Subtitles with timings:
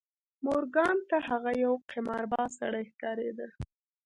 [0.45, 3.47] مورګان ته هغه یو قمارباز سړی ښکارېده